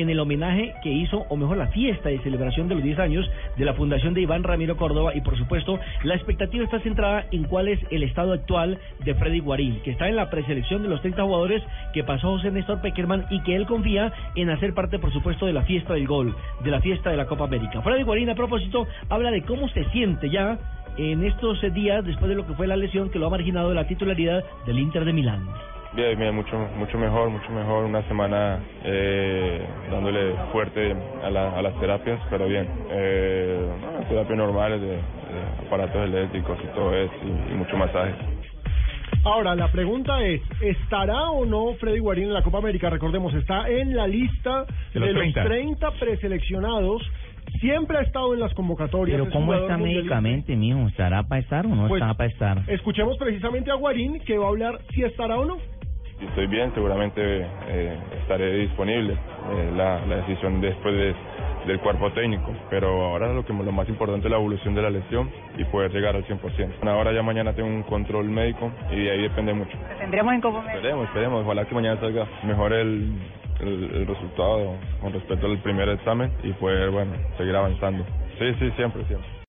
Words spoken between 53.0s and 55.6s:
precisamente a Guarín que va a hablar si estará o no.